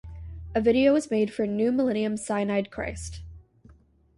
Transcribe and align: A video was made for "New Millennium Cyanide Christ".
A 0.55 0.61
video 0.61 0.93
was 0.93 1.11
made 1.11 1.31
for 1.31 1.45
"New 1.45 1.71
Millennium 1.71 2.17
Cyanide 2.17 2.71
Christ". 2.71 3.21